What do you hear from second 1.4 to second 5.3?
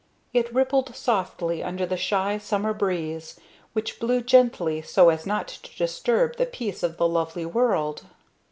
under the shy summer breeze, which blew gently so as